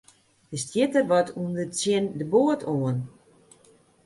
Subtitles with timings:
[0.51, 2.97] Der stjitte wat ûnder tsjin de boat oan.